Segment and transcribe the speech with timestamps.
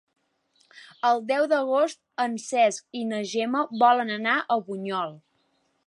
[1.09, 5.17] El deu d'agost en Cesc i na Gemma volen anar a Bunyol.